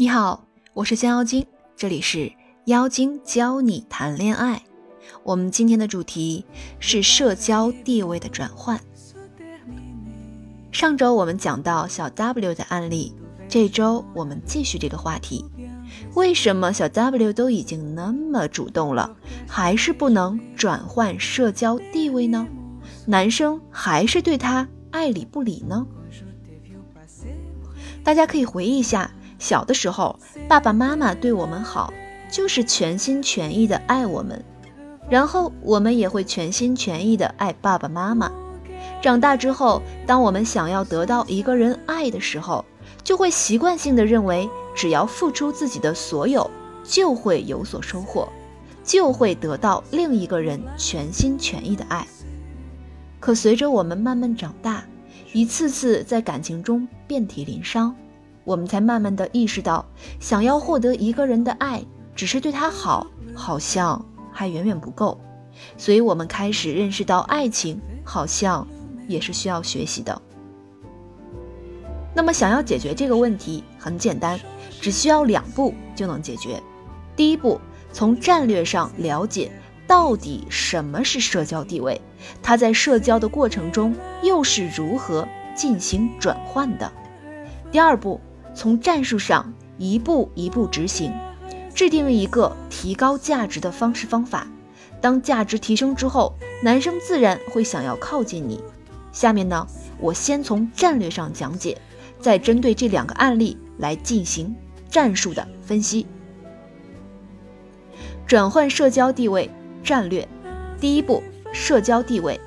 [0.00, 2.30] 你好，我是香妖精，这里是
[2.66, 4.62] 妖精教你谈恋爱。
[5.24, 6.46] 我们今天的主题
[6.78, 8.80] 是社交地位的转换。
[10.70, 13.12] 上周我们讲到小 W 的案例，
[13.48, 15.44] 这周我们继续这个话题。
[16.14, 19.16] 为什么小 W 都已经那么主动了，
[19.48, 22.46] 还是不能转换社交地位呢？
[23.04, 25.84] 男生还是对他爱理不理呢？
[28.04, 29.10] 大家可以回忆一下。
[29.38, 31.92] 小的时候，爸爸妈妈对我们好，
[32.30, 34.44] 就是全心全意的爱我们，
[35.08, 38.30] 然后我们也会全心全意的爱爸爸妈妈。
[39.00, 42.64] 长大之后，当我们想要得到一个人爱的时候，
[43.04, 46.50] 就会习惯性的认为，只要付出自己的所有，
[46.84, 48.28] 就会有所收获，
[48.84, 52.06] 就会得到另一个人全心全意的爱。
[53.20, 54.84] 可随着我们慢慢长大，
[55.32, 57.94] 一次次在感情中遍体鳞伤。
[58.48, 59.84] 我们才慢慢的意识到，
[60.18, 65.20] 想要获得一个人的爱，只是对他好，好像还远远不够。
[65.76, 68.66] 所以，我们开始认识到，爱情好像
[69.06, 70.22] 也是需要学习的。
[72.14, 74.40] 那么，想要解决这个问题，很简单，
[74.80, 76.58] 只需要两步就能解决。
[77.14, 77.60] 第一步，
[77.92, 79.52] 从战略上了解
[79.86, 82.00] 到底什么是社交地位，
[82.42, 86.90] 它在社交的过程中又是如何进行转换的。
[87.70, 88.18] 第二步。
[88.58, 91.12] 从战术上一步一步执行，
[91.72, 94.48] 制定了一个提高价值的方式方法。
[95.00, 98.60] 当价值提升之后，男生自然会想要靠近你。
[99.12, 99.64] 下面呢，
[100.00, 101.80] 我先从战略上讲解，
[102.18, 104.52] 再针对这两个案例来进行
[104.90, 106.04] 战术的分析。
[108.26, 109.48] 转换社交地位
[109.84, 110.26] 战略，
[110.80, 111.22] 第一步，
[111.52, 112.40] 社交地位。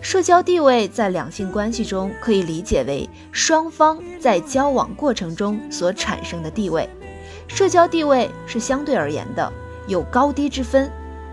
[0.00, 6.88] 社交地位在两性关系中可以理解为双方在交往过程中所产生的地位。
[7.46, 9.52] 社交地位是相对而言的，
[9.86, 10.90] 有高低之分，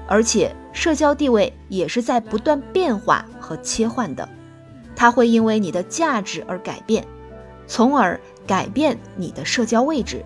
[0.07, 4.27] 而且社交地位也是在不断变化和切换的。
[4.95, 7.05] 它会因为你的价值而改变，
[7.67, 10.23] 从而改变你的社交位置。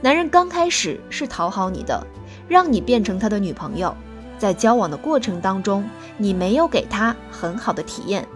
[0.00, 2.06] 男人刚开始是讨好你的，
[2.48, 3.94] 让你变成他的女朋友。
[4.38, 5.84] 在交往的过程当中，
[6.16, 8.26] 你没有给他很好的体验，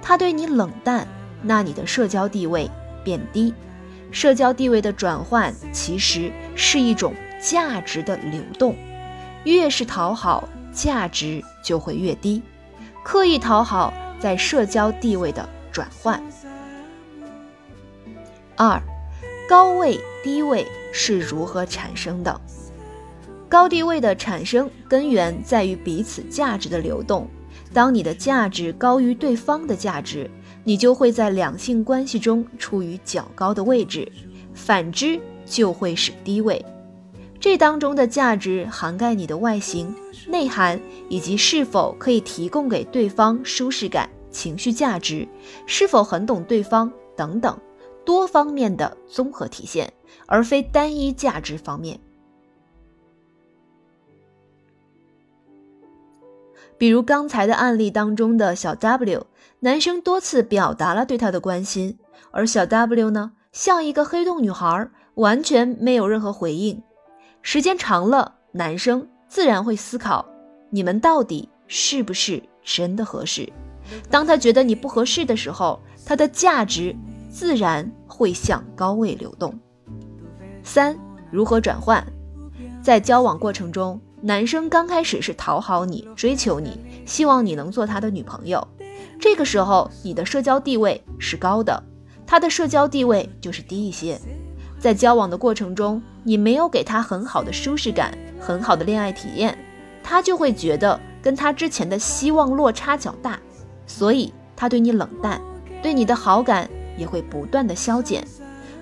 [0.00, 1.06] 他对你冷淡，
[1.42, 2.70] 那你的社交地位
[3.04, 3.52] 变低。
[4.10, 8.74] 社交地位的转换其实是一种价值的流动，
[9.44, 12.42] 越是讨好，价值就会越低。
[13.04, 16.22] 刻意讨好在社交地位的转换。
[18.56, 18.80] 二，
[19.48, 22.40] 高位低位是如何产生的？
[23.48, 27.26] 高地位的产生根源在于彼此价值的流动。
[27.72, 30.30] 当你的价值高于对方的价值，
[30.64, 34.06] 你就会在两性关系中处于较高的位置；
[34.54, 36.64] 反之，就会是低位。
[37.40, 39.94] 这当中的价值涵盖你的外形、
[40.26, 45.26] 内涵，以及是否可以提供给对方舒适感、情绪价值，
[45.64, 47.56] 是否很懂对方等等
[48.04, 49.92] 多方面的综合体现，
[50.26, 51.98] 而非单一价值方面。
[56.78, 59.26] 比如刚才的案例当中的小 W，
[59.60, 61.98] 男生多次表达了对他的关心，
[62.30, 66.80] 而小 W 呢，像一个黑洞女孩，完全没有任何回应。
[67.42, 70.24] 时间长了，男生自然会思考，
[70.70, 73.52] 你们到底是不是真的合适？
[74.08, 76.94] 当他觉得你不合适的时候，他的价值
[77.28, 79.52] 自然会向高位流动。
[80.62, 80.96] 三，
[81.32, 82.06] 如何转换？
[82.80, 84.00] 在交往过程中。
[84.20, 88.66] 男生刚开始是讨好你、追求你，希望你能做他的女朋友。
[89.20, 91.80] 这个时候，你的社交地位是高的，
[92.26, 94.20] 他的社交地位就是低一些。
[94.80, 99.56] 在交往的过程中，你没有给他很好的舒适感、很好的恋爱体验，
[100.02, 103.38] 他就会觉得跟他之前的希望落差较大，
[103.86, 105.40] 所以他对你冷淡，
[105.80, 108.26] 对你的好感也会不断的消减，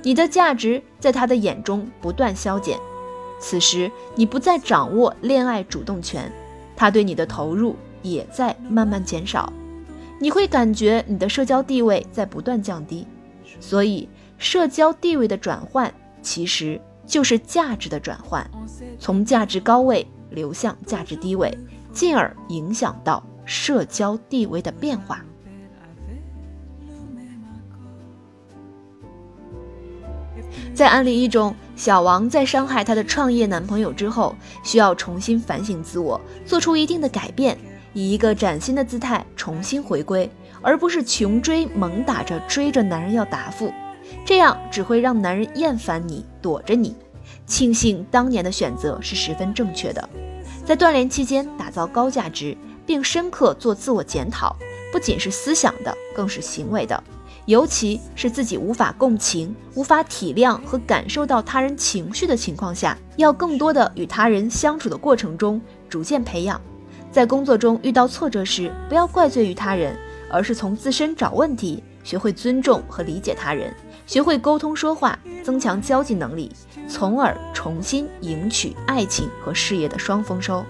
[0.03, 2.79] 你的价值在他的眼中不断消减。
[3.39, 6.33] 此时，你不再掌握恋爱主动权，
[6.75, 9.53] 他对你的投入也在慢慢减少，
[10.19, 13.07] 你会感觉你的社交地位在不断降低。
[13.61, 15.93] 所以，社交地位的转换
[16.23, 18.51] 其实就是价值的转换，
[18.99, 21.57] 从价值高位流向价值低位，
[21.93, 25.23] 进而影响到社交地位的变化。
[30.75, 31.55] 在案例一中。
[31.77, 34.35] 小王在伤害她的创业男朋友之后，
[34.65, 37.57] 需要重新反省自我，做出一定的改变，
[37.93, 40.29] 以一个崭新的姿态重新回归，
[40.63, 43.71] 而不是穷追猛打着追着男人要答复。
[44.25, 46.97] 这样只会让男人厌烦你，躲着你。
[47.45, 50.09] 庆幸当年的选择是十分正确的，
[50.65, 52.57] 在锻炼期间打造高价值，
[52.87, 54.57] 并深刻做自我检讨，
[54.93, 57.03] 不仅是思想的，更是行为的。
[57.47, 66.61] 尤其是自己无法共情、无法体谅和感受到他人情绪的情况下，要更多的与他人相处的过程中逐渐培养。
[67.13, 69.97] 在工作中遇到挫折时，不要怪罪于他人，
[70.29, 73.73] 而是从自身找问题，学会尊重和理解他人，
[74.07, 76.51] 学会沟通说话，增强交际能力，
[76.89, 80.65] 从而重新赢取爱情和事业的双丰收。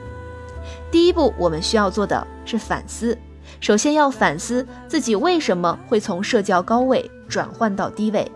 [0.90, 3.16] 第一步，我们需要做的是反思。
[3.60, 8.30] 首先要反思自己为什么会从社交高位转换到低位。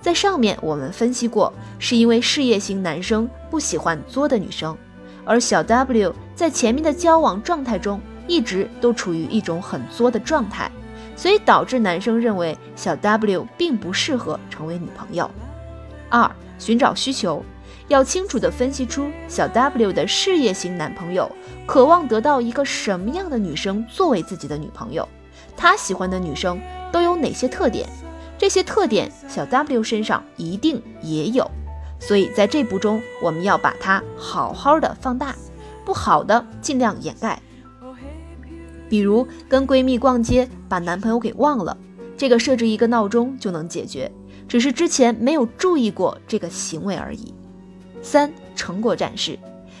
[0.00, 4.76] 在上面我们分析过，是因为事业型男生不喜欢作的女生，
[5.24, 10.70] 而小 W 在前面的交往状态中一直都处于一种很作的状态，
[11.14, 15.30] 所以导致男生认为小 W 并不适合成为女朋友。
[16.08, 17.44] 二、寻找需求。
[17.88, 21.30] 要清楚地分析出小 W 的事业型男朋友
[21.66, 25.08] 渴望得到一个什么样的女生作为自己的女朋友，
[25.56, 26.60] 他喜欢的女生
[26.92, 27.88] 都有哪些特点？
[28.38, 31.50] 这些特点小 W 身上一定也有，
[31.98, 35.34] 所以在这步中我们要把它好好的放大，
[35.84, 37.40] 不好的尽量掩盖。
[38.88, 41.76] 比如跟闺蜜逛街把男朋友给忘了，
[42.16, 44.10] 这个设置一个闹钟就能解决，
[44.46, 47.34] 只是之前没有注意过这个行为而已。
[48.06, 49.36] 三成果展示，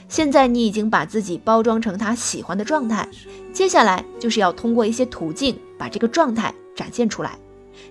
[0.08, 3.08] 现在你已经把自己包装成他喜欢的状态，
[3.52, 7.38] 接下来就是要通过一些途径把这个状态展现出来，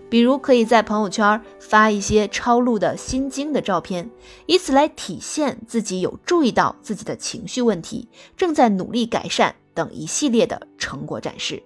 [0.09, 4.11] 比如可以在朋友圈发一些抄录的心经的照片，
[4.45, 11.63] 以此来体现自己有注意到自己的情绪问题，正在努力改善等一系列的成果展示。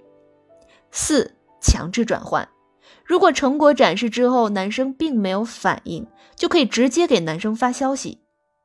[0.91, 2.47] 四强制转换，
[3.03, 6.05] 如果成果展示之后男生并没有反应，
[6.35, 8.19] 就可以直接给男生发消息。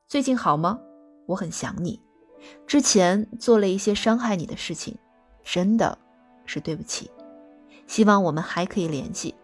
[0.06, 0.78] 最近好吗？
[1.26, 1.98] 我很想你。
[2.66, 4.96] 之前做了一些伤害你的事情，
[5.42, 5.96] 真的
[6.44, 7.10] 是对不起。
[7.86, 9.34] 希望我们还可以联系。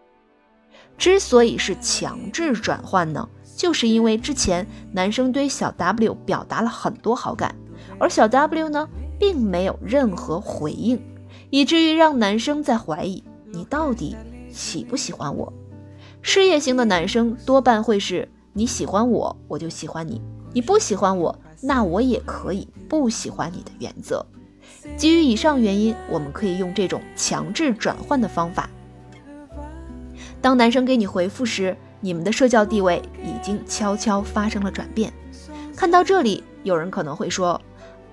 [0.97, 3.27] 之所以是强制转换呢，
[3.57, 7.55] 就是因为之前男生对小 W 表达了很多好感，
[7.99, 8.87] 而小 W 呢
[9.19, 11.01] 并没有任何回应，
[11.49, 13.21] 以至于让男生在怀疑
[13.51, 14.15] 你到底
[14.49, 15.51] 喜不喜欢我。
[16.21, 20.21] 事业型的男生多半会是你喜欢我，我就喜欢你。
[20.53, 24.25] 你不喜欢我，那我也可以不喜欢你的原则。
[24.97, 28.69] 基于以上原因，我们可以用这种强制转换的方法。
[30.41, 35.13] 当男生给你回复时，你们的社交地位已经悄悄发生了转变。
[35.75, 37.59] 看到这里，有人可能会说：“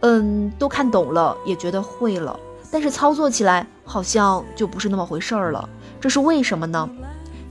[0.00, 2.38] 嗯，都看懂了，也觉得会了，
[2.70, 5.68] 但是操作起来好像就不是那么回事儿了。
[6.00, 6.88] 这是为什么呢？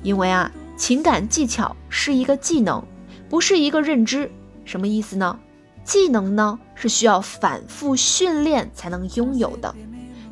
[0.03, 2.83] 因为啊，情感技巧是一个技能，
[3.29, 4.31] 不是一个认知。”
[4.67, 5.39] 什么意思呢？
[5.83, 9.73] 技能呢是需要反复训练才能拥有的，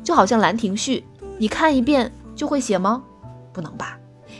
[0.04, 1.02] 就好像《兰亭序》，
[1.38, 3.02] 你看一遍就会写吗？
[3.54, 3.98] 不能吧，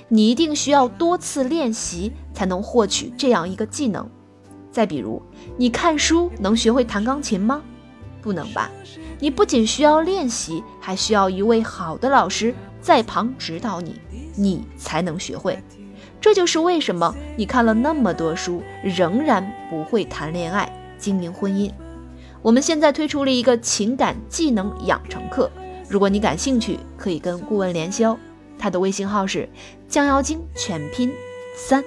[0.09, 4.07] 你一定需要多次练习才能获取这样一个技能。
[4.71, 5.23] 再比如，
[5.57, 7.63] 你看书能学会弹钢琴吗？
[8.21, 8.71] 不能吧，
[9.19, 13.99] 你不仅需要练习，还需要一位好的老师在旁指导你，
[14.37, 15.59] 你才能学会。
[16.27, 20.69] 这就是为什么你看了那么多书，仍然不会谈恋爱、
[20.99, 21.71] 经营婚姻。
[22.43, 25.49] 我们现在推出了一个情感技能养成课，
[25.89, 28.19] 如果你感兴趣，可以跟顾问联系哦。
[28.59, 29.49] 他的微信号是
[29.87, 31.13] 将妖精全拼
[31.55, 31.85] 三。